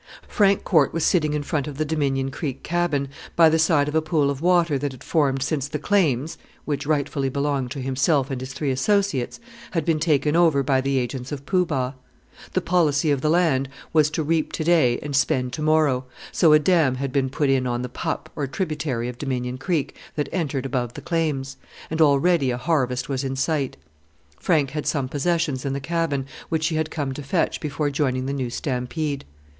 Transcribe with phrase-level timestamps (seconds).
[0.27, 3.93] Frank Corte was sitting in front of the Dominion Creek cabin, by the side of
[3.93, 8.31] a pool of water that had formed since the claims which rightfully belonged to himself
[8.31, 9.39] and his three associates
[9.73, 11.93] had been taken over by the agents of Poo Bah.
[12.53, 16.51] The policy of the land was to reap to day and spend to morrow, so
[16.51, 20.29] a dam had been put in on the "pup" or tributary of Dominion Creek that
[20.31, 21.57] entered above the claims;
[21.91, 23.77] and already a harvest was in sight.
[24.39, 28.25] Frank had some possessions in the cabin, which he had come to fetch before joining
[28.25, 29.25] the new stampede.